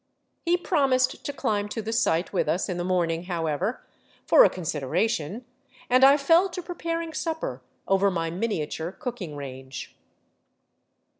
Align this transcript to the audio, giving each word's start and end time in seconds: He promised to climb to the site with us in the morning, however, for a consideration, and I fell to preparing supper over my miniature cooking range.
He 0.43 0.57
promised 0.57 1.23
to 1.25 1.31
climb 1.31 1.69
to 1.69 1.79
the 1.79 1.93
site 1.93 2.33
with 2.33 2.49
us 2.49 2.67
in 2.69 2.77
the 2.77 2.83
morning, 2.83 3.25
however, 3.25 3.85
for 4.25 4.43
a 4.43 4.49
consideration, 4.49 5.45
and 5.91 6.03
I 6.03 6.17
fell 6.17 6.49
to 6.49 6.63
preparing 6.63 7.13
supper 7.13 7.61
over 7.87 8.09
my 8.09 8.31
miniature 8.31 8.91
cooking 8.91 9.35
range. 9.35 9.95